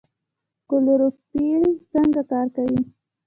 [0.69, 1.63] کلوروفیل
[1.93, 2.79] څنګه کار کوي؟